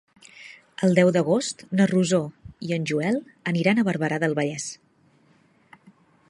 El 0.85 0.95
deu 0.99 1.11
d'agost 1.17 1.61
na 1.79 1.87
Rosó 1.91 2.21
i 2.69 2.73
en 2.79 2.87
Joel 2.93 3.21
aniran 3.53 3.83
a 3.83 3.85
Barberà 3.91 4.19
del 4.25 4.35
Vallès. 4.41 4.67